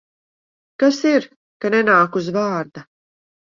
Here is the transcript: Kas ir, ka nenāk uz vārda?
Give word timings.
Kas 0.83 1.01
ir, 1.09 1.27
ka 1.61 1.73
nenāk 1.77 2.19
uz 2.23 2.33
vārda? 2.41 2.87